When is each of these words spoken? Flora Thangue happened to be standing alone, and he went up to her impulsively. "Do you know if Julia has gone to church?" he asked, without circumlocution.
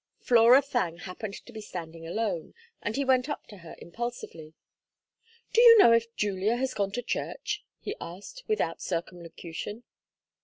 Flora 0.19 0.63
Thangue 0.63 1.01
happened 1.01 1.35
to 1.45 1.53
be 1.53 1.61
standing 1.61 2.07
alone, 2.07 2.55
and 2.81 2.95
he 2.95 3.05
went 3.05 3.29
up 3.29 3.45
to 3.45 3.57
her 3.57 3.75
impulsively. 3.77 4.55
"Do 5.53 5.61
you 5.61 5.77
know 5.77 5.91
if 5.91 6.15
Julia 6.15 6.57
has 6.57 6.73
gone 6.73 6.91
to 6.93 7.03
church?" 7.03 7.63
he 7.79 7.95
asked, 8.01 8.41
without 8.47 8.81
circumlocution. 8.81 9.83